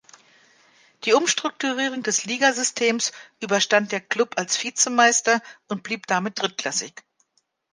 [1.03, 6.93] Die Umstrukturierung des Ligasystems überstand der Klub als Vizemeister und blieb damit drittklassig.